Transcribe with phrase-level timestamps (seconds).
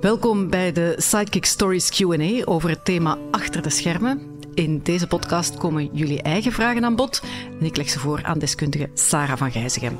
[0.00, 4.38] Welkom bij de Sidekick Stories QA over het thema achter de schermen.
[4.54, 7.22] In deze podcast komen jullie eigen vragen aan bod
[7.60, 9.98] en ik leg ze voor aan deskundige Sarah van Gijzegem.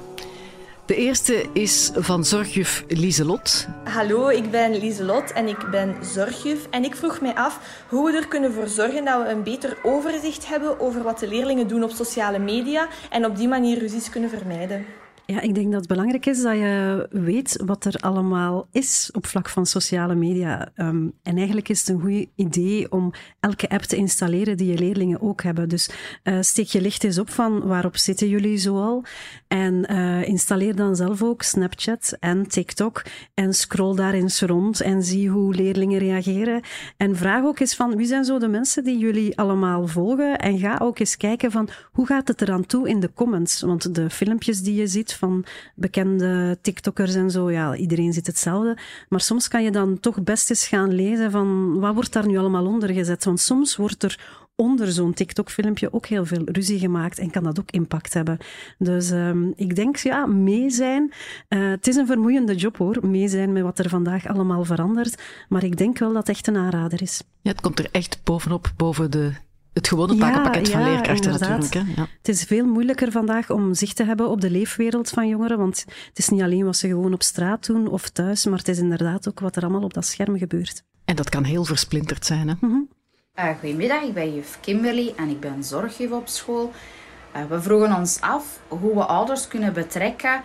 [0.87, 3.67] De eerste is van zorgjuf Lieselot.
[3.85, 6.67] Hallo, ik ben Lieselot en ik ben zorgjuf.
[6.71, 9.79] En ik vroeg mij af hoe we er kunnen voor zorgen dat we een beter
[9.83, 14.11] overzicht hebben over wat de leerlingen doen op sociale media en op die manier ruzies
[14.11, 14.87] kunnen vermijden.
[15.31, 19.27] Ja, ik denk dat het belangrijk is dat je weet wat er allemaal is op
[19.27, 20.71] vlak van sociale media.
[20.75, 24.79] Ehm, en eigenlijk is het een goed idee om elke app te installeren die je
[24.79, 25.69] leerlingen ook hebben.
[25.69, 25.91] Dus
[26.25, 29.05] uh, steek je licht eens op van waarop zitten jullie zoal.
[29.49, 33.03] En uh, installeer dan zelf ook Snapchat en TikTok
[33.35, 36.63] en scroll daar eens rond en zie hoe leerlingen reageren.
[36.97, 40.39] En vraag ook eens van wie zijn zo de mensen die jullie allemaal volgen.
[40.39, 43.61] En ga ook eens kijken van hoe gaat het eraan toe in de comments.
[43.61, 47.51] Want de filmpjes die je ziet van bekende TikTokkers en zo.
[47.51, 48.79] Ja, iedereen ziet hetzelfde.
[49.09, 52.39] Maar soms kan je dan toch best eens gaan lezen van wat wordt daar nu
[52.39, 53.25] allemaal onder gezet.
[53.25, 57.61] Want soms wordt er onder zo'n TikTok-filmpje ook heel veel ruzie gemaakt en kan dat
[57.61, 58.39] ook impact hebben.
[58.79, 61.13] Dus um, ik denk, ja, mee zijn.
[61.49, 65.23] Uh, het is een vermoeiende job hoor, mee zijn met wat er vandaag allemaal verandert.
[65.49, 67.23] Maar ik denk wel dat het echt een aanrader is.
[67.41, 69.33] Ja, het komt er echt bovenop, boven de
[69.73, 71.75] het gewone pakkenpakket ja, van leerkrachten natuurlijk.
[71.75, 71.83] Hè?
[71.97, 72.07] Ja.
[72.19, 75.85] Het is veel moeilijker vandaag om zicht te hebben op de leefwereld van jongeren, want
[76.09, 78.79] het is niet alleen wat ze gewoon op straat doen of thuis, maar het is
[78.79, 80.83] inderdaad ook wat er allemaal op dat scherm gebeurt.
[81.05, 82.49] En dat kan heel versplinterd zijn.
[82.49, 82.55] Hè?
[82.61, 82.89] Mm -hmm.
[83.39, 86.73] uh, goedemiddag, ik ben juf Kimberly en ik ben zorgjuf op school.
[87.37, 90.41] Uh, we vroegen ons af hoe we ouders kunnen betrekken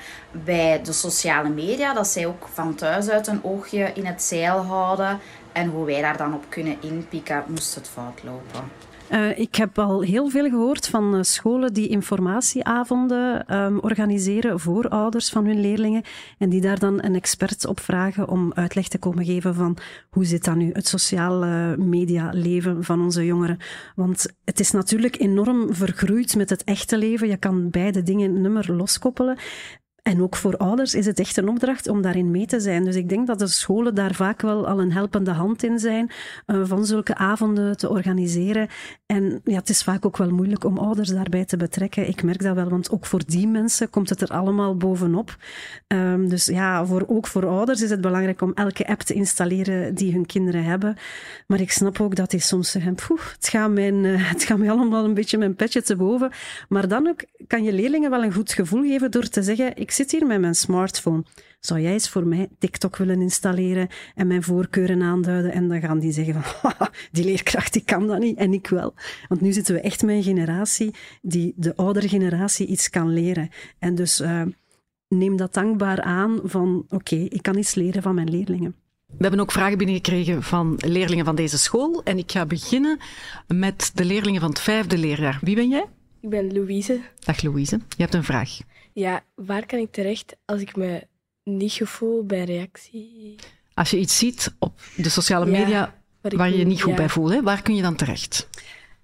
[0.45, 4.57] bij de sociale media, dat zij ook van thuis uit een oogje in het zeil
[4.63, 5.19] houden
[5.51, 8.71] en hoe wij daar dan op kunnen inpikken moest het fout lopen.
[9.11, 14.89] Uh, ik heb al heel veel gehoord van uh, scholen die informatieavonden um, organiseren voor
[14.89, 16.03] ouders van hun leerlingen
[16.37, 19.77] en die daar dan een expert op vragen om uitleg te komen geven van
[20.09, 23.57] hoe zit dat nu, het sociale media leven van onze jongeren.
[23.95, 27.27] Want het is natuurlijk enorm vergroeid met het echte leven.
[27.27, 29.37] Je kan beide dingen nummer loskoppelen.
[30.05, 32.83] En ook voor ouders is het echt een opdracht om daarin mee te zijn.
[32.83, 36.11] Dus ik denk dat de scholen daar vaak wel al een helpende hand in zijn
[36.47, 38.67] uh, van zulke avonden te organiseren.
[39.05, 42.07] En ja, het is vaak ook wel moeilijk om ouders daarbij te betrekken.
[42.07, 45.37] Ik merk dat wel, want ook voor die mensen komt het er allemaal bovenop.
[45.87, 49.95] Um, dus ja, voor, ook voor ouders is het belangrijk om elke app te installeren
[49.95, 50.97] die hun kinderen hebben.
[51.47, 55.03] Maar ik snap ook dat die soms zeggen, het, gaat uh, het gaat mij allemaal
[55.05, 56.31] een beetje mijn petje te boven.
[56.69, 59.93] Maar dan ook kan je leerlingen wel een goed gevoel geven door te zeggen, ik
[59.95, 61.23] zit hier met mijn smartphone.
[61.59, 65.51] Zou jij eens voor mij TikTok willen installeren en mijn voorkeuren aanduiden?
[65.51, 66.73] En dan gaan die zeggen van,
[67.11, 68.93] die leerkracht die kan dat niet en ik wel.
[69.27, 73.49] Want nu zitten we echt met een generatie die de oudere generatie iets kan leren.
[73.79, 74.41] En dus uh,
[75.07, 78.75] neem dat dankbaar aan van, oké, ik kan iets leren van mijn leerlingen.
[79.05, 82.01] We hebben ook vragen binnengekregen van leerlingen van deze school.
[82.03, 82.99] En ik ga beginnen
[83.47, 85.39] met de leerlingen van het vijfde leerjaar.
[85.41, 85.85] Wie ben jij?
[86.25, 87.01] Ik ben Louise.
[87.19, 87.75] Dag Louise.
[87.75, 88.57] Je hebt een vraag.
[88.93, 91.07] Ja, waar kan ik terecht als ik me
[91.43, 93.35] niet gevoel bij reactie?
[93.73, 96.97] Als je iets ziet op de sociale media ja, waar, je je niet goed ja.
[96.97, 98.49] bij voelt, hè, waar kun je dan terecht?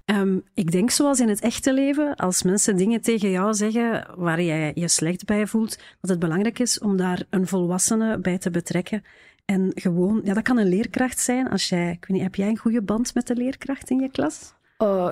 [0.05, 4.41] Um, ik denk zoals in het echte leven, als mensen dingen tegen jou zeggen waar
[4.41, 8.49] jij je slecht bij voelt, dat het belangrijk is om daar een volwassene bij te
[8.49, 9.03] betrekken.
[9.45, 11.49] En gewoon, ja, dat kan een leerkracht zijn.
[11.49, 14.11] Als jij, ik weet niet, heb jij een goede band met de leerkracht in je
[14.11, 14.53] klas?
[14.77, 15.09] Uh,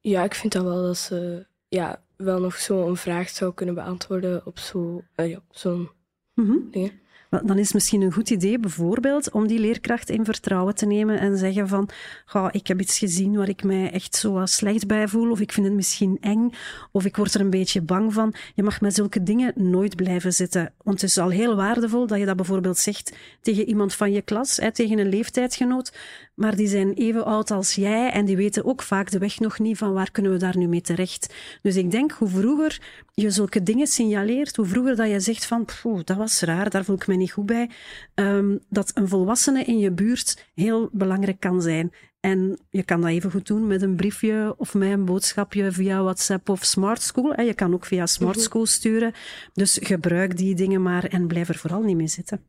[0.00, 4.46] ja, ik vind dat wel dat ze ja, wel nog zo'n vraag zou kunnen beantwoorden
[4.46, 5.90] op zo, uh, ja, zo'n
[6.34, 6.70] mm -hmm.
[6.70, 6.92] ding.
[7.30, 11.38] Dan is misschien een goed idee bijvoorbeeld om die leerkracht in vertrouwen te nemen en
[11.38, 11.88] zeggen van,
[12.32, 15.52] oh, ik heb iets gezien waar ik mij echt zo slecht bij voel, of ik
[15.52, 16.52] vind het misschien eng,
[16.92, 18.34] of ik word er een beetje bang van.
[18.54, 20.72] Je mag met zulke dingen nooit blijven zitten.
[20.82, 24.22] Want het is al heel waardevol dat je dat bijvoorbeeld zegt tegen iemand van je
[24.22, 25.92] klas, hè, tegen een leeftijdsgenoot,
[26.34, 29.58] maar die zijn even oud als jij en die weten ook vaak de weg nog
[29.58, 31.34] niet van waar kunnen we daar nu mee terecht.
[31.62, 32.80] Dus ik denk, hoe vroeger
[33.20, 35.68] je zulke dingen signaleert, hoe vroeger dat je zegt van,
[36.04, 37.70] dat was raar, daar voel ik me niet goed bij,
[38.14, 41.92] um, dat een volwassene in je buurt heel belangrijk kan zijn.
[42.20, 46.02] En je kan dat even goed doen met een briefje of met een boodschapje via
[46.02, 47.40] WhatsApp of Smart School.
[47.40, 49.12] Je kan ook via Smart School sturen.
[49.52, 52.40] Dus gebruik die dingen maar en blijf er vooral niet mee zitten.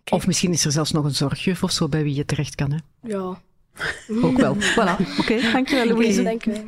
[0.00, 0.18] Okay.
[0.18, 2.72] Of misschien is er zelfs nog een zorgjuf of zo bij wie je terecht kan.
[2.72, 2.78] Hè?
[3.08, 3.40] Ja.
[4.22, 4.56] Ook wel.
[4.76, 5.00] voilà.
[5.00, 6.20] Oké, okay, dankjewel Louise.
[6.20, 6.62] Okay, dankjewel.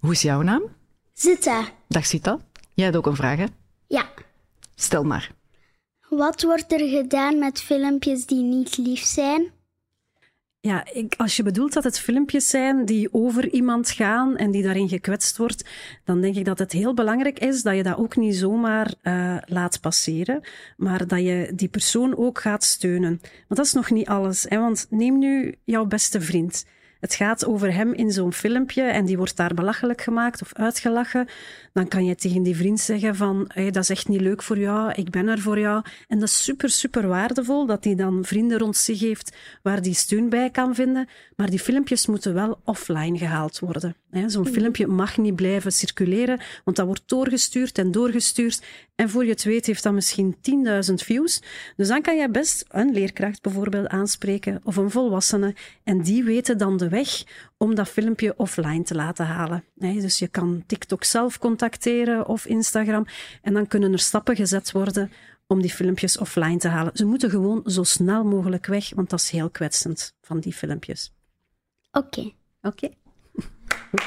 [0.00, 0.62] Hoe is jouw naam?
[1.12, 1.68] Zita.
[1.88, 2.38] Dag Zita.
[2.74, 3.46] Jij hebt ook een vraag, hè?
[3.86, 4.08] Ja.
[4.74, 5.30] Stel maar.
[6.08, 9.50] Wat wordt er gedaan met filmpjes die niet lief zijn?
[10.60, 14.62] Ja, ik, als je bedoelt dat het filmpjes zijn die over iemand gaan en die
[14.62, 15.64] daarin gekwetst wordt,
[16.04, 19.36] dan denk ik dat het heel belangrijk is dat je dat ook niet zomaar uh,
[19.46, 20.40] laat passeren,
[20.76, 23.20] maar dat je die persoon ook gaat steunen.
[23.20, 24.46] Want dat is nog niet alles.
[24.48, 24.58] Hè?
[24.58, 26.64] Want neem nu jouw beste vriend.
[27.00, 31.28] Het gaat over hem in zo'n filmpje en die wordt daar belachelijk gemaakt of uitgelachen.
[31.72, 34.58] Dan kan je tegen die vriend zeggen van, hey, dat is echt niet leuk voor
[34.58, 35.82] jou, ik ben er voor jou.
[36.08, 39.94] En dat is super, super waardevol dat hij dan vrienden rond zich heeft waar die
[39.94, 41.08] steun bij kan vinden.
[41.36, 43.99] Maar die filmpjes moeten wel offline gehaald worden.
[44.26, 44.52] Zo'n mhm.
[44.52, 48.62] filmpje mag niet blijven circuleren, want dat wordt doorgestuurd en doorgestuurd.
[48.94, 50.36] En voor je het weet heeft dat misschien
[50.88, 51.42] 10.000 views.
[51.76, 55.54] Dus dan kan je best een leerkracht bijvoorbeeld aanspreken of een volwassene.
[55.84, 57.24] En die weten dan de weg
[57.56, 59.64] om dat filmpje offline te laten halen.
[59.74, 63.06] Dus je kan TikTok zelf contacteren of Instagram.
[63.42, 65.10] En dan kunnen er stappen gezet worden
[65.46, 66.96] om die filmpjes offline te halen.
[66.96, 71.12] Ze moeten gewoon zo snel mogelijk weg, want dat is heel kwetsend van die filmpjes.
[71.92, 72.20] Oké.
[72.62, 72.84] Oké.
[72.84, 72.96] Okay.
[73.90, 73.98] Hoe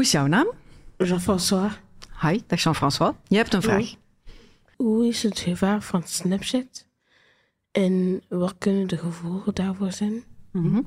[0.00, 0.46] is jouw naam?
[0.96, 1.72] Jean-François.
[2.20, 3.14] Hi, dag Jean-François.
[3.28, 3.94] Je hebt een vraag.
[4.76, 6.88] Hoe is het gevaar van Snapchat?
[7.70, 10.24] En wat kunnen de gevolgen daarvoor zijn?
[10.52, 10.86] Mm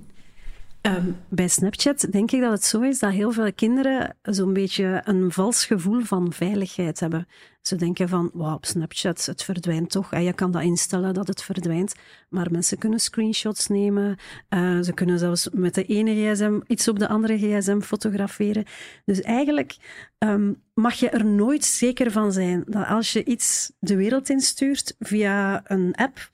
[0.86, 5.02] Ehm, bij Snapchat denk ik dat het zo is dat heel veel kinderen zo'n beetje
[5.04, 7.28] een vals gevoel van veiligheid hebben.
[7.62, 10.14] Ze denken van, wow, op Snapchat, het verdwijnt toch.
[10.14, 11.96] En je kan dat instellen dat het verdwijnt.
[12.30, 14.18] Maar mensen kunnen screenshots nemen.
[14.50, 18.66] Uh, ze kunnen zelfs met de ene gsm iets op de andere gsm fotograferen.
[19.06, 19.76] Dus eigenlijk
[20.20, 24.96] um, mag je er nooit zeker van zijn dat als je iets de wereld instuurt
[25.00, 26.30] via een app,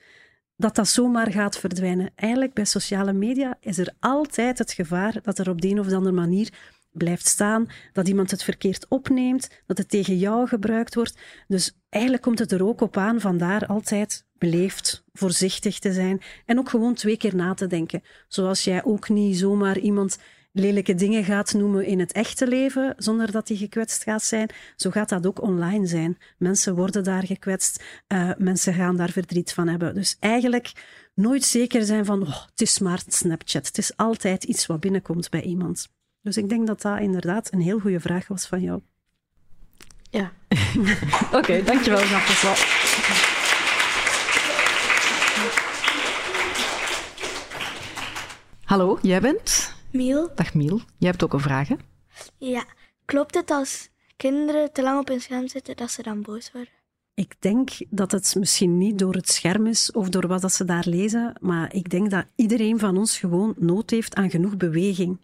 [0.61, 2.11] dat dat zomaar gaat verdwijnen.
[2.15, 5.93] Eigenlijk bij sociale media is er altijd het gevaar dat er op de een of
[5.93, 6.49] andere manier
[6.91, 11.17] blijft staan, dat iemand het verkeerd opneemt, dat het tegen jou gebruikt wordt.
[11.47, 16.59] Dus eigenlijk komt het er ook op aan vandaar altijd beleefd, voorzichtig te zijn en
[16.59, 18.03] ook gewoon twee keer na te denken.
[18.27, 20.17] Zoals jij ook niet zomaar iemand
[20.51, 24.89] lelijke dingen gaat noemen in het echte leven, zonder dat die gekwetst gaat zijn, zo
[24.89, 26.17] gaat dat ook online zijn.
[26.37, 29.95] Mensen worden daar gekwetst, uh, mensen gaan daar verdriet van hebben.
[29.95, 30.71] Dus eigenlijk
[31.13, 33.67] nooit zeker zijn van, oh, het is maar Snapchat.
[33.67, 35.89] Het is altijd iets wat binnenkomt bij iemand.
[36.21, 38.81] Dus ik denk dat dat inderdaad een heel goede vraag was van jou.
[40.09, 40.31] Ja.
[41.25, 42.79] Oké, okay, dankjewel, Jean-François.
[48.63, 49.79] Hallo, jij bent?
[49.91, 50.29] Miel.
[50.35, 50.81] Dag Miel.
[50.97, 51.75] Jij hebt ook een vraag, hè?
[52.37, 52.65] Ja.
[53.05, 56.73] Klopt het als kinderen te lang op een scherm zitten dat ze dan boos worden?
[57.13, 60.65] Ik denk dat het misschien niet door het scherm is of door wat dat ze
[60.65, 65.19] daar lezen, maar ik denk dat iedereen van ons gewoon nood heeft aan genoeg beweging.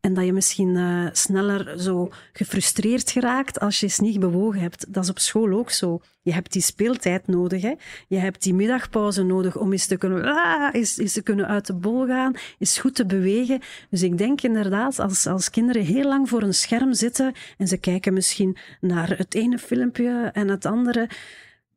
[0.00, 4.92] En dat je misschien uh, sneller zo gefrustreerd geraakt als je eens niet bewogen hebt.
[4.92, 6.00] Dat is op school ook zo.
[6.22, 7.62] Je hebt die speeltijd nodig.
[7.62, 7.74] Hè?
[8.08, 11.66] Je hebt die middagpauze nodig om eens te kunnen, ah, eens, eens te kunnen uit
[11.66, 13.60] de bol gaan, eens goed te bewegen.
[13.90, 17.76] Dus ik denk inderdaad, als, als kinderen heel lang voor een scherm zitten en ze
[17.76, 21.08] kijken misschien naar het ene filmpje en het andere,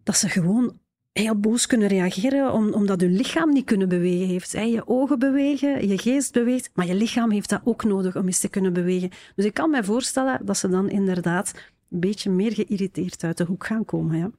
[0.03, 0.81] dat ze gewoon
[1.13, 4.51] heel boos kunnen reageren omdat je lichaam niet kunnen bewegen heeft.
[4.51, 8.39] Je ogen bewegen, je geest beweegt, maar je lichaam heeft dat ook nodig om eens
[8.39, 9.09] te kunnen bewegen.
[9.35, 11.53] Dus ik kan mij voorstellen dat ze dan inderdaad
[11.89, 14.17] een beetje meer geïrriteerd uit de hoek gaan komen.
[14.17, 14.31] Ja.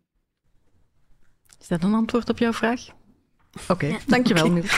[1.61, 2.87] Is dat een antwoord op jouw vraag?
[3.69, 3.99] Oké, ja.
[4.07, 4.47] dankjewel.
[4.47, 4.63] Okay.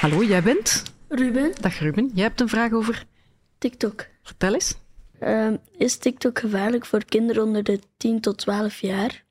[0.00, 0.82] Hallo, jij bent?
[1.08, 1.52] Ruben.
[1.60, 3.04] Dag Ruben, jij hebt een vraag over?
[3.58, 4.06] TikTok.
[4.22, 4.76] Vertel eens.
[5.22, 9.26] Uh, is TikTok gevaarlijk voor kinderen onder de 10 tot 12 jaar?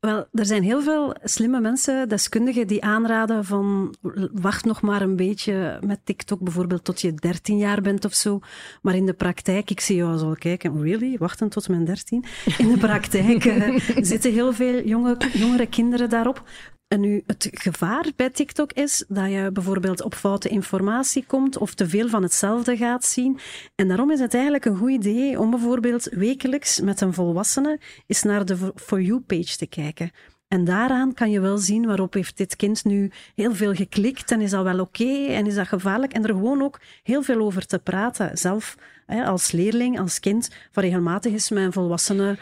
[0.00, 3.94] Wel, er zijn heel veel slimme mensen, deskundigen, die aanraden van
[4.32, 8.40] wacht nog maar een beetje met TikTok, bijvoorbeeld tot je 13 jaar bent of zo.
[8.82, 11.18] Maar in de praktijk, ik zie jou zo kijken, really?
[11.18, 12.24] Wachten tot mijn 13?
[12.58, 13.78] In de praktijk uh,
[14.10, 16.42] zitten heel veel jonge, jongere kinderen daarop.
[16.88, 21.74] En nu, het gevaar bij TikTok is dat je bijvoorbeeld op foute informatie komt of
[21.74, 23.38] te veel van hetzelfde gaat zien.
[23.74, 28.22] En daarom is het eigenlijk een goed idee om bijvoorbeeld wekelijks met een volwassene eens
[28.22, 30.10] naar de For You-page te kijken.
[30.48, 34.40] En daaraan kan je wel zien waarop heeft dit kind nu heel veel geklikt en
[34.40, 36.12] is dat wel oké en is dat gevaarlijk.
[36.12, 38.38] En er gewoon ook heel veel over te praten.
[38.38, 38.76] Zelf
[39.06, 42.38] als leerling, als kind, van regelmatig is een volwassene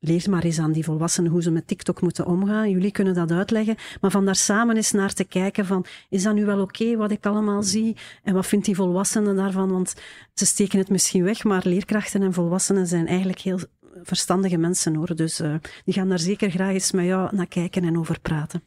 [0.00, 2.70] leer maar eens aan die volwassenen hoe ze met TikTok moeten omgaan.
[2.70, 3.76] Jullie kunnen dat uitleggen.
[4.00, 7.10] Maar van daar samen eens naar te kijken van, is dat nu wel oké wat
[7.10, 7.96] ik allemaal zie?
[8.22, 9.70] En wat vindt die volwassenen daarvan?
[9.70, 9.94] Want
[10.34, 13.58] ze steken het misschien weg, maar leerkrachten en volwassenen zijn eigenlijk heel
[14.02, 15.14] verstandige mensen hoor.
[15.14, 18.62] Dus uh, die gaan daar zeker graag eens met jou naar kijken en over praten.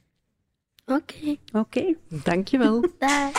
[0.86, 1.02] Oké.
[1.22, 1.40] Okay.
[1.52, 1.80] Oké.
[1.80, 1.98] Okay.
[2.24, 2.86] Dankjewel.
[3.00, 3.32] Dag.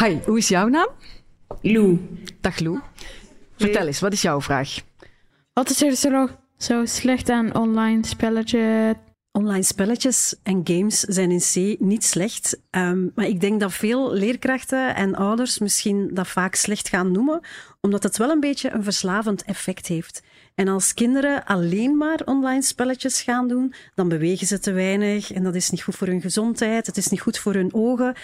[0.00, 0.88] Hi, hoe is jouw naam?
[1.62, 1.98] Lou.
[2.40, 2.80] Dag Lou.
[3.56, 4.78] Vertel eens, wat is jouw vraag?
[5.52, 8.94] Wat is er zo, zo slecht aan online spelletjes?
[9.32, 12.60] Online spelletjes en games zijn in C niet slecht.
[12.70, 17.40] Ehm, maar ik denk dat veel leerkrachten en ouders misschien dat vaak slecht gaan noemen,
[17.80, 20.22] omdat het wel een beetje een verslavend effect heeft.
[20.54, 25.42] En als kinderen alleen maar online spelletjes gaan doen, dan bewegen ze te weinig en
[25.42, 28.14] dat is niet goed voor hun gezondheid, het is niet goed voor hun ogen.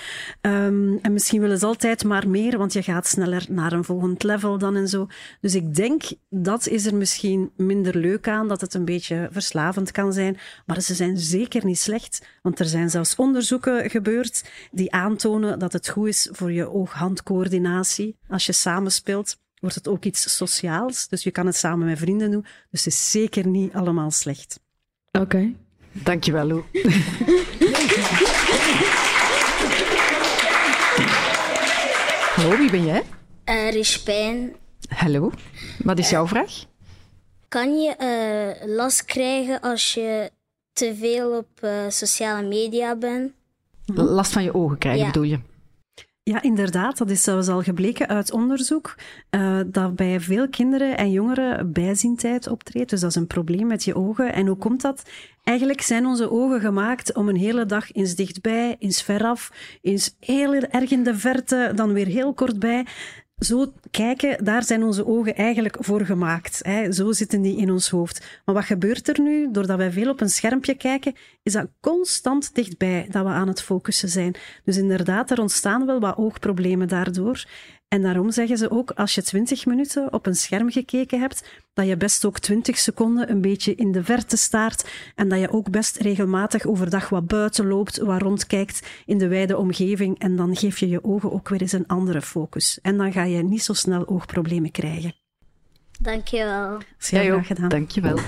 [0.41, 4.23] Um, en misschien willen ze altijd maar meer, want je gaat sneller naar een volgend
[4.23, 5.07] level dan en zo.
[5.41, 9.91] Dus ik denk, dat is er misschien minder leuk aan, dat het een beetje verslavend
[9.91, 10.39] kan zijn.
[10.67, 15.73] Maar ze zijn zeker niet slecht, want er zijn zelfs onderzoeken gebeurd die aantonen dat
[15.73, 21.09] het goed is voor je oog-handcoördinatie als je samenspeelt wordt het ook iets sociaals.
[21.09, 22.47] Dus je kan het samen met vrienden doen.
[22.71, 24.61] Dus het is zeker niet allemaal slecht.
[25.13, 25.25] Oké.
[25.25, 25.57] Okay.
[25.93, 26.63] Dankjewel, Lou.
[32.35, 33.03] Hallo, wie ben jij?
[33.45, 34.55] Uh, Rispijn.
[34.89, 35.33] Hallo,
[35.79, 36.65] wat is jouw vraag?
[37.49, 40.31] Kan je uh, last krijgen als je
[40.73, 43.33] te veel op uh, sociale media bent?
[43.95, 45.07] Last van je ogen krijgen, ja.
[45.07, 45.41] bedoel je?
[46.31, 46.99] Ja, inderdaad.
[46.99, 48.95] Dat is zelfs al gebleken uit onderzoek
[49.31, 52.91] uh, dat bij veel kinderen en jongeren bijziendheid optreedt.
[52.91, 54.33] Dus dat is een probleem met je ogen.
[54.33, 55.03] En hoe komt dat?
[55.43, 59.53] Eigenlijk zijn onze ogen gemaakt om een hele dag eens dichtbij, eens veraf,
[59.83, 62.87] eens heel erg in de verte, dan weer heel kortbij
[63.39, 66.61] zo kijken, daar zijn onze ogen eigenlijk voor gemaakt.
[66.63, 66.93] Hè.
[66.93, 68.41] Zo zitten die in ons hoofd.
[68.45, 69.51] Maar wat gebeurt er nu?
[69.51, 73.63] Doordat wij veel op een schermpje kijken, is dat constant dichtbij dat we aan het
[73.63, 74.35] focussen zijn.
[74.65, 77.45] Dus inderdaad, er ontstaan wel wat oogproblemen daardoor.
[77.89, 81.87] En daarom zeggen ze ook, als je twintig minuten op een scherm gekeken hebt, dat
[81.87, 85.71] je best ook twintig seconden een beetje in de verte staart en dat je ook
[85.71, 90.79] best regelmatig overdag wat buiten loopt, wat rondkijkt in de wijde omgeving en dan geef
[90.79, 92.79] je je ogen ook weer eens een andere focus.
[92.83, 95.15] En dan ga je niet zo snel oogproblemen krijgen.
[96.01, 96.79] Dankjewel.
[96.99, 97.69] Heel ja, graag gedaan.
[97.69, 98.19] Dankjewel.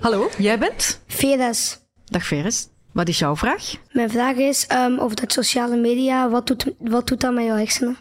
[0.00, 0.99] Hallo, jij bent?
[1.20, 1.78] Veres.
[2.04, 2.68] Dag Veres.
[2.92, 3.72] Wat is jouw vraag?
[3.92, 6.28] Mijn vraag is um, over dat sociale media.
[6.28, 7.96] Wat doet, wat doet dat met jouw hersenen?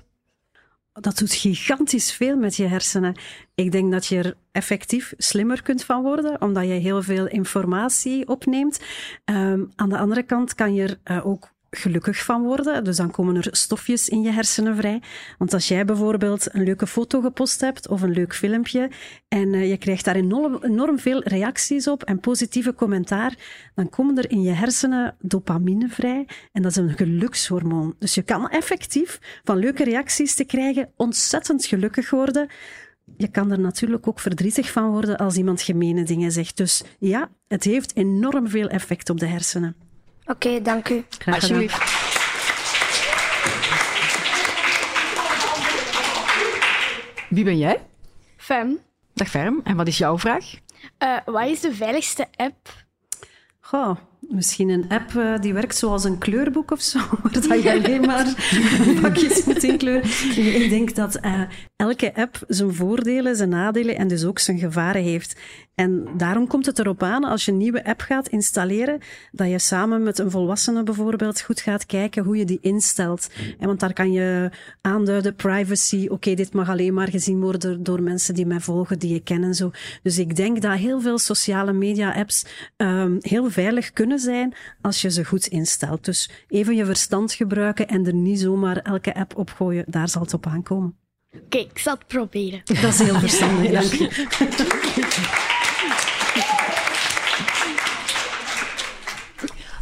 [0.94, 3.16] Dat doet gigantisch veel met je hersenen.
[3.56, 8.28] Ik denk dat je er effectief slimmer kunt van worden, omdat je heel veel informatie
[8.28, 8.80] opneemt.
[9.26, 12.84] Um, aan de andere kant kan je er uh, ook gelukkig van worden.
[12.84, 15.02] Dus dan komen er stofjes in je hersenen vrij.
[15.38, 18.90] Want als jij bijvoorbeeld een leuke foto gepost hebt of een leuk filmpje
[19.28, 23.36] en uh, je krijgt daar enorm, enorm veel reacties op en positieve commentaar,
[23.76, 27.96] dan komen er in je hersenen dopamine vrij en dat is een gelukshormoon.
[28.00, 32.48] Dus je kan effectief van leuke reacties te krijgen ontzettend gelukkig worden.
[33.18, 36.58] Je kan er natuurlijk ook verdrietig van worden als iemand gemene dingen zegt.
[36.58, 39.89] Dus ja, het heeft enorm veel effect op de hersenen.
[40.30, 41.04] Oké, okay, dank u.
[41.10, 41.78] Graag Alsjeblieft.
[47.30, 47.86] Wie ben jij?
[48.38, 48.80] Fem.
[49.14, 49.62] Dag Ferm.
[49.64, 50.46] En wat is jouw vraag?
[51.04, 52.86] Uh, wat is de veiligste app?
[53.60, 57.00] Goh, misschien een app uh, die werkt zoals een kleurboek of zo,
[57.48, 58.26] waar je alleen maar
[59.02, 60.10] pakjes moet inkleuren.
[60.62, 61.42] Ik denk dat uh,
[61.80, 65.40] elke app zijn voordelen, zijn nadelen en dus ook zijn gevaren heeft.
[65.76, 69.00] En daarom komt het erop aan, als je een nieuwe app gaat installeren,
[69.32, 73.30] dat je samen met een volwassene bijvoorbeeld goed gaat kijken hoe je die instelt.
[73.60, 78.02] En want daar kan je aanduiden, privacy, oké, dit mag alleen maar gezien worden door
[78.02, 79.72] mensen die mij volgen, die je ken en zo.
[80.04, 82.46] Dus ik denk dat heel veel sociale media apps
[82.78, 86.06] um, heel veilig kunnen zijn als je ze goed instelt.
[86.06, 90.22] Dus even je verstand gebruiken en er niet zomaar elke app op gooien, daar zal
[90.22, 91.09] het op aankomen.
[91.36, 92.62] Oké, okay, ik zal het proberen.
[92.82, 94.28] Dat is heel verstandig, dank je.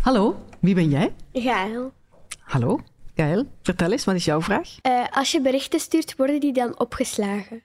[0.02, 1.14] Hallo, wie ben jij?
[1.34, 1.94] Gael.
[2.40, 2.80] Hallo,
[3.16, 3.46] Gael.
[3.62, 4.70] Vertel eens, wat is jouw vraag?
[4.82, 7.64] Uh, als je berichten stuurt, worden die dan opgeslagen?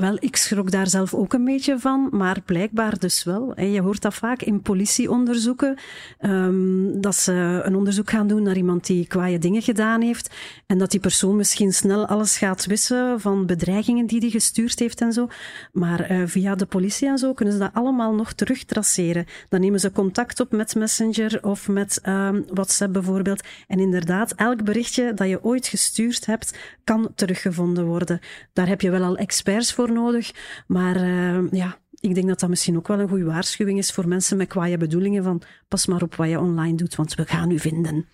[0.00, 3.60] Wel, ik schrok daar zelf ook een beetje van, maar blijkbaar dus wel.
[3.60, 5.78] Je hoort dat vaak in politieonderzoeken,
[6.20, 10.34] um, dat ze een onderzoek gaan doen naar iemand die kwaaie dingen gedaan heeft
[10.66, 15.00] en dat die persoon misschien snel alles gaat wissen van bedreigingen die hij gestuurd heeft
[15.00, 15.28] en zo.
[15.72, 19.26] Maar uh, via de politie en zo kunnen ze dat allemaal nog terugtraceren.
[19.48, 23.42] Dan nemen ze contact op met Messenger of met um, WhatsApp bijvoorbeeld.
[23.66, 28.20] En inderdaad, elk berichtje dat je ooit gestuurd hebt, kan teruggevonden worden.
[28.52, 30.30] Daar heb je wel al experts voor nodig.
[30.66, 34.08] Maar uh, ja, ik denk dat dat misschien ook wel een goede waarschuwing is voor
[34.08, 37.50] mensen met kwaaie bedoelingen van pas maar op wat je online doet, want we gaan
[37.50, 38.06] u vinden.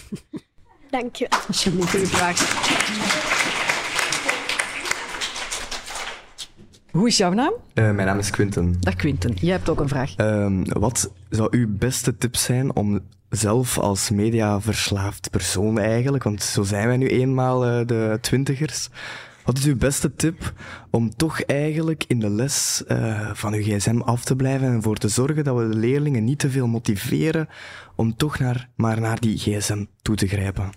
[0.90, 1.28] Dank je.
[1.48, 1.90] Alsjeblieft.
[1.90, 2.64] Goeie vraag.
[6.90, 7.52] Hoe is jouw naam?
[7.74, 8.76] Uh, mijn naam is Quinten.
[8.80, 10.18] Dag Quinten, jij hebt ook een vraag.
[10.18, 16.62] Uh, wat zou uw beste tip zijn om zelf als mediaverslaafd persoon eigenlijk, want zo
[16.62, 18.88] zijn wij nu eenmaal uh, de twintigers,
[19.46, 20.52] wat is uw beste tip
[20.90, 24.96] om toch eigenlijk in de les uh, van uw gsm af te blijven en ervoor
[24.96, 27.48] te zorgen dat we de leerlingen niet te veel motiveren
[27.94, 30.70] om toch naar, maar naar die gsm toe te grijpen?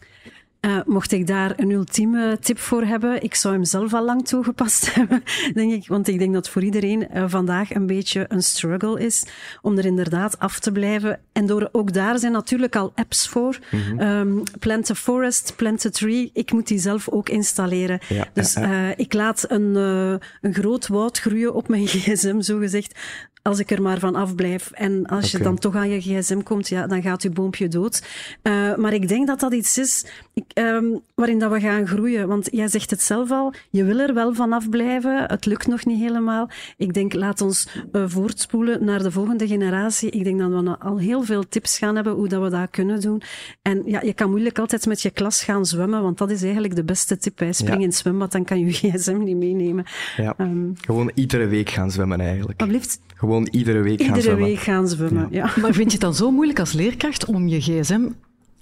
[0.62, 4.28] Uh, mocht ik daar een ultieme tip voor hebben, ik zou hem zelf al lang
[4.28, 5.24] toegepast hebben,
[5.54, 5.88] denk ik.
[5.88, 9.26] Want ik denk dat voor iedereen uh, vandaag een beetje een struggle is
[9.62, 11.20] om er inderdaad af te blijven.
[11.32, 13.60] En door, ook daar zijn natuurlijk al apps voor.
[13.72, 14.00] Mm -hmm.
[14.00, 16.30] um, Plant a Forest, Plant a Tree.
[16.34, 18.00] Ik moet die zelf ook installeren.
[18.08, 19.76] Ja, dus uh, ik laat een,
[20.42, 23.00] een groot woud groeien op mijn gsm, zo gezegd
[23.42, 24.72] als ik er maar van afblijf.
[24.72, 25.40] En als okay.
[25.40, 28.04] je dan toch aan je gsm komt, ja, dan gaat je boompje dood.
[28.44, 32.28] Uh, maar ik denk dat dat iets is ik, um, waarin dat we gaan groeien.
[32.28, 35.24] Want jij zegt het zelf al, je wil er wel van afblijven.
[35.28, 36.50] Het lukt nog niet helemaal.
[36.78, 40.10] Ik denk, laat ons uh, voortspoelen naar de volgende generatie.
[40.10, 43.02] Ik denk dat we al heel veel tips gaan hebben hoe dat we dat kunnen
[43.02, 43.22] doen.
[43.62, 46.76] En ja, je kan moeilijk altijd met je klas gaan zwemmen, want dat is eigenlijk
[46.76, 47.40] de beste tip.
[47.40, 47.54] Hè.
[47.54, 47.82] Spring ja.
[47.82, 49.86] in het zwembad, dan kan je gsm niet meenemen.
[50.18, 50.34] Ja.
[50.38, 52.62] Um, Gewoon iedere week gaan zwemmen eigenlijk.
[52.62, 53.00] Alblieft.
[53.16, 54.46] Gewoon iedere week iedere gaan zwemmen.
[54.46, 55.46] week gaan zwemmen, ja.
[55.46, 55.52] ja.
[55.62, 58.02] Maar vind je het dan zo moeilijk als leerkracht om je gsm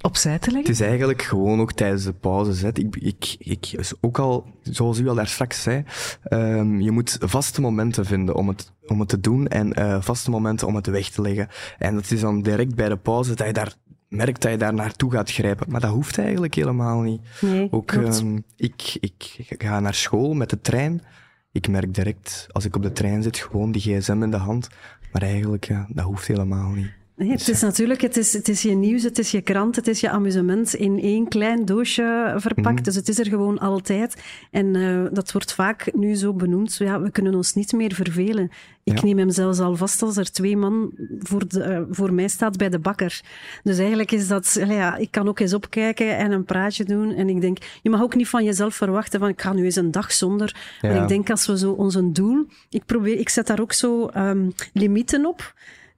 [0.02, 0.72] opzij te leggen?
[0.72, 2.62] Het is eigenlijk gewoon ook tijdens de pauzes.
[2.62, 2.68] Hè.
[2.68, 5.84] Ik, ik, ik, is ook al, zoals u al daar straks zei,
[6.30, 10.30] um, je moet vaste momenten vinden om het, om het te doen en uh, vaste
[10.30, 11.48] momenten om het weg te leggen.
[11.78, 13.74] En dat is dan direct bij de pauze dat je daar
[14.10, 15.72] merkt dat je daar naartoe gaat grijpen.
[15.72, 17.22] Maar dat hoeft eigenlijk helemaal niet.
[17.42, 21.02] Nee, ook um, ik, ik ga naar school met de trein.
[21.52, 24.68] Ik merk direct, als ik op de trein zit, gewoon die gsm in de hand.
[25.12, 26.97] Maar eigenlijk, ja, dat hoeft helemaal niet.
[27.18, 30.00] Het is natuurlijk, het is, het is je nieuws, het is je krant, het is
[30.00, 32.78] je amusement in één klein doosje verpakt.
[32.78, 32.84] Mm.
[32.84, 34.24] Dus het is er gewoon altijd.
[34.52, 36.72] En uh, dat wordt vaak nu zo benoemd.
[36.72, 38.52] Zo, ja, we kunnen ons niet meer vervelen.
[38.84, 39.04] Ik ja.
[39.04, 42.58] neem hem zelfs al vast als er twee man voor, de, uh, voor mij staat
[42.58, 43.22] bij de bakker.
[43.64, 47.14] Dus eigenlijk is dat, ja, ik kan ook eens opkijken en een praatje doen.
[47.14, 49.76] En ik denk, je mag ook niet van jezelf verwachten van ik ga nu eens
[49.76, 50.56] een dag zonder.
[50.82, 50.90] Ja.
[50.90, 54.10] Maar ik denk als we zo onze doel, ik probeer, ik zet daar ook zo
[54.18, 55.54] um, limieten op.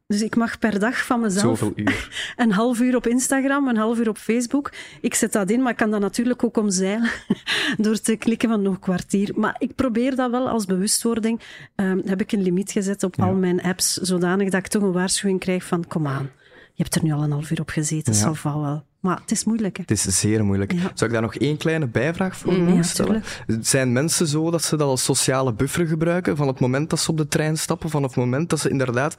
[0.10, 2.10] Dus ik mag per dag van mezelf Zoveel uur.
[2.36, 4.72] een half uur op Instagram, een half uur op Facebook.
[5.02, 7.10] Ik zet dat in, maar ik kan dat natuurlijk ook omzeilen
[7.78, 9.32] door te klikken van nog een kwartier.
[9.36, 11.42] Maar ik probeer dat wel als bewustwording.
[11.76, 13.26] Um, heb ik een limiet gezet op ja.
[13.26, 16.32] al mijn apps, zodanig dat ik toch een waarschuwing krijg van kom aan,
[16.74, 18.34] je hebt er nu al een half uur op gezeten, ja.
[18.34, 18.88] zal wel.
[19.00, 19.78] Maar het is moeilijk.
[19.78, 19.84] Hè?
[19.86, 20.72] Het is zeer moeilijk.
[20.72, 20.80] Ja.
[20.80, 23.24] Zou ik daar nog één kleine bijvraag voor mogen stellen?
[23.60, 27.12] Zijn mensen zo dat ze dat als sociale buffer gebruiken van het moment dat ze
[27.12, 29.16] op de trein stappen, van het moment dat ze inderdaad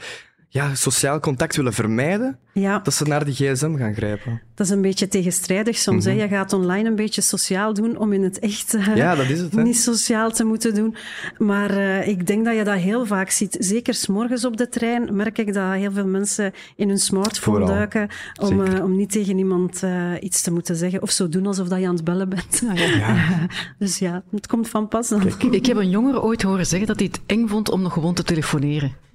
[0.53, 2.79] ja, sociaal contact willen vermijden, ja.
[2.79, 4.43] dat ze naar die gsm gaan grijpen.
[4.55, 6.05] Dat is een beetje tegenstrijdig soms.
[6.05, 6.19] Mm -hmm.
[6.19, 6.25] hè?
[6.25, 9.41] Je gaat online een beetje sociaal doen om in het echt uh, ja, dat is
[9.41, 9.63] het, hè?
[9.63, 10.97] niet sociaal te moeten doen.
[11.39, 13.57] Maar uh, ik denk dat je dat heel vaak ziet.
[13.59, 17.77] Zeker s'morgens op de trein merk ik dat heel veel mensen in hun smartphone Vooral.
[17.77, 18.09] duiken
[18.41, 19.83] om, uh, om niet tegen iemand
[20.21, 21.03] iets te moeten zeggen.
[21.03, 22.63] Of zo doen alsof dat je aan het bellen bent.
[22.69, 22.97] Ah, ja.
[22.97, 23.47] Ja.
[23.79, 25.21] dus ja, het komt van pas dan.
[25.21, 27.93] Kijk, ik heb een jongere ooit horen zeggen dat hij het eng vond om nog
[27.93, 29.09] gewoon te telefoneren.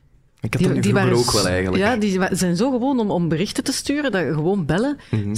[0.45, 1.83] Ik die, dat nu vroeger waren, ook wel eigenlijk.
[1.83, 4.97] Ja, die zijn zo gewoon om, om berichten te sturen, dat gewoon bellen.
[5.11, 5.35] Mm -hmm.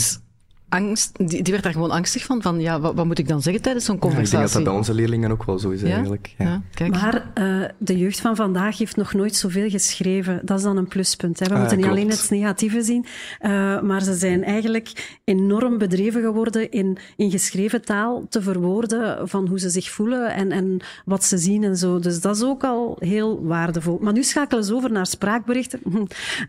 [0.69, 3.41] Angst, die, die werd daar gewoon angstig van, van ja, wat, wat moet ik dan
[3.41, 4.38] zeggen tijdens zo'n conversatie?
[4.38, 5.88] Ja, ik denk dat dat bij onze leerlingen ook wel zo is ja?
[5.88, 6.34] eigenlijk.
[6.38, 6.45] Ja.
[6.45, 6.91] Ja, kijk.
[6.91, 10.41] Maar uh, de jeugd van vandaag heeft nog nooit zoveel geschreven.
[10.43, 11.39] Dat is dan een pluspunt.
[11.39, 11.45] Hè.
[11.45, 12.01] We ah, moeten niet klopt.
[12.01, 13.06] alleen het negatieve zien,
[13.41, 19.47] uh, maar ze zijn eigenlijk enorm bedreven geworden in, in geschreven taal te verwoorden van
[19.47, 21.99] hoe ze zich voelen en, en wat ze zien en zo.
[21.99, 23.97] Dus dat is ook al heel waardevol.
[24.01, 25.80] Maar nu schakelen ze over naar spraakberichten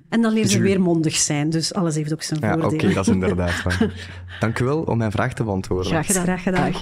[0.09, 1.51] en dan leren ze weer mondig zijn.
[1.51, 2.75] Dus alles heeft ook zijn ja, voordelen.
[2.75, 4.08] Oké, okay, dat is inderdaad waar.
[4.41, 5.87] Dank u wel om mijn vraag te beantwoorden.
[5.87, 6.25] Graag gedaan.
[6.25, 6.73] Graag gedaan.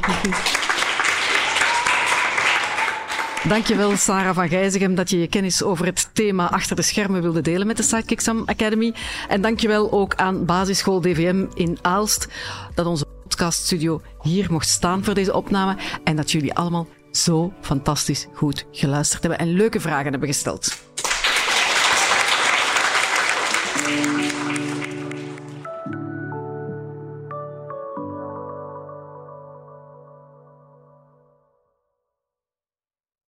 [3.48, 7.40] Dankjewel, Sarah van Gijzegem, dat je je kennis over het thema achter de schermen wilde
[7.40, 8.94] delen met de Sidekick Sam Academy.
[9.28, 12.28] En dankjewel ook aan basisschool DVM in Aalst,
[12.74, 15.76] dat onze podcaststudio hier mocht staan voor deze opname.
[16.04, 20.85] En dat jullie allemaal zo fantastisch goed geluisterd hebben en leuke vragen hebben gesteld.